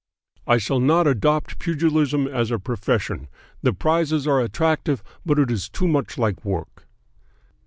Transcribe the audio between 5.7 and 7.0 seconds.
much like work.'"